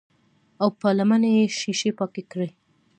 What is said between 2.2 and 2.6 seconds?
کړې